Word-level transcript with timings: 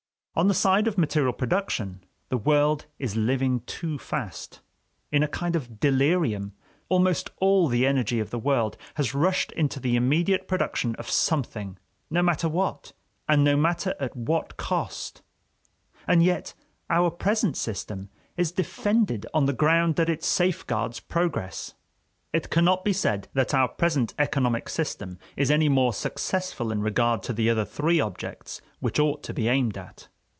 On 0.33 0.47
the 0.47 0.53
side 0.53 0.87
of 0.87 0.97
material 0.97 1.33
production, 1.33 2.05
the 2.29 2.37
world 2.37 2.85
is 2.97 3.17
living 3.17 3.59
too 3.65 3.99
fast; 3.99 4.61
in 5.11 5.23
a 5.23 5.27
kind 5.27 5.57
of 5.57 5.81
delirium, 5.81 6.53
almost 6.87 7.29
all 7.41 7.67
the 7.67 7.85
energy 7.85 8.21
of 8.21 8.29
the 8.29 8.39
world 8.39 8.77
has 8.95 9.13
rushed 9.13 9.51
into 9.51 9.77
the 9.81 9.97
immediate 9.97 10.47
production 10.47 10.95
of 10.95 11.09
something, 11.11 11.77
no 12.09 12.23
matter 12.23 12.47
what, 12.47 12.93
and 13.27 13.43
no 13.43 13.57
matter 13.57 13.93
at 13.99 14.15
what 14.15 14.55
cost. 14.55 15.21
And 16.07 16.23
yet 16.23 16.53
our 16.89 17.11
present 17.11 17.57
system 17.57 18.09
is 18.37 18.53
defended 18.53 19.25
on 19.33 19.47
the 19.47 19.53
ground 19.53 19.97
that 19.97 20.09
it 20.09 20.23
safeguards 20.23 21.01
progress! 21.01 21.73
It 22.31 22.49
cannot 22.49 22.85
be 22.85 22.93
said 22.93 23.27
that 23.33 23.53
our 23.53 23.67
present 23.67 24.13
economic 24.17 24.69
system 24.69 25.19
is 25.35 25.51
any 25.51 25.67
more 25.67 25.91
successful 25.93 26.71
in 26.71 26.79
regard 26.81 27.21
to 27.23 27.33
the 27.33 27.49
other 27.49 27.65
three 27.65 27.99
objects 27.99 28.61
which 28.79 28.97
ought 28.97 29.23
to 29.23 29.33
be 29.33 29.49
aimed 29.49 29.77
at. 29.77 30.07